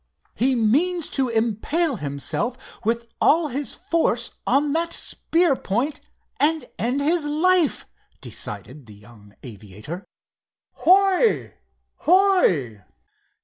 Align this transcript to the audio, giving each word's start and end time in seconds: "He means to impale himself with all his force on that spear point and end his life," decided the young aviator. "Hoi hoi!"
"He 0.33 0.55
means 0.55 1.11
to 1.11 1.29
impale 1.29 1.97
himself 1.97 2.83
with 2.83 3.05
all 3.21 3.49
his 3.49 3.75
force 3.75 4.31
on 4.47 4.73
that 4.73 4.93
spear 4.93 5.55
point 5.55 6.01
and 6.39 6.67
end 6.79 7.01
his 7.03 7.23
life," 7.25 7.85
decided 8.19 8.87
the 8.87 8.95
young 8.95 9.35
aviator. 9.43 10.03
"Hoi 10.71 11.53
hoi!" 11.97 12.81